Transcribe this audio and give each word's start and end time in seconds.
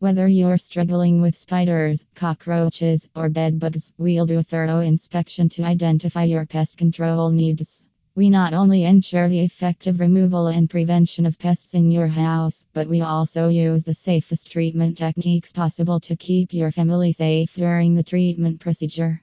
Whether 0.00 0.26
you're 0.28 0.56
struggling 0.56 1.20
with 1.20 1.36
spiders, 1.36 2.06
cockroaches, 2.14 3.06
or 3.14 3.28
bedbugs, 3.28 3.92
we'll 3.98 4.24
do 4.24 4.38
a 4.38 4.42
thorough 4.42 4.80
inspection 4.80 5.50
to 5.50 5.62
identify 5.62 6.24
your 6.24 6.46
pest 6.46 6.78
control 6.78 7.28
needs. 7.28 7.84
We 8.14 8.30
not 8.30 8.54
only 8.54 8.84
ensure 8.84 9.28
the 9.28 9.40
effective 9.40 10.00
removal 10.00 10.46
and 10.46 10.70
prevention 10.70 11.26
of 11.26 11.38
pests 11.38 11.74
in 11.74 11.90
your 11.90 12.06
house, 12.06 12.64
but 12.72 12.88
we 12.88 13.02
also 13.02 13.48
use 13.48 13.84
the 13.84 13.92
safest 13.92 14.50
treatment 14.50 14.96
techniques 14.96 15.52
possible 15.52 16.00
to 16.00 16.16
keep 16.16 16.54
your 16.54 16.72
family 16.72 17.12
safe 17.12 17.54
during 17.54 17.94
the 17.94 18.02
treatment 18.02 18.58
procedure. 18.58 19.20